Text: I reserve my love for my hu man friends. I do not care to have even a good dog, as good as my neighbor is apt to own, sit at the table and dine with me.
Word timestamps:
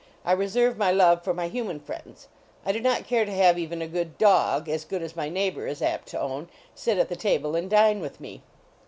I 0.25 0.31
reserve 0.31 0.79
my 0.79 0.91
love 0.91 1.23
for 1.23 1.31
my 1.31 1.47
hu 1.49 1.63
man 1.65 1.79
friends. 1.79 2.27
I 2.65 2.71
do 2.71 2.79
not 2.79 3.05
care 3.05 3.23
to 3.23 3.31
have 3.31 3.59
even 3.59 3.83
a 3.83 3.87
good 3.87 4.17
dog, 4.17 4.67
as 4.67 4.83
good 4.83 5.03
as 5.03 5.15
my 5.15 5.29
neighbor 5.29 5.67
is 5.67 5.79
apt 5.83 6.07
to 6.07 6.19
own, 6.19 6.49
sit 6.73 6.97
at 6.97 7.07
the 7.07 7.15
table 7.15 7.55
and 7.55 7.69
dine 7.69 7.99
with 7.99 8.19
me. 8.19 8.41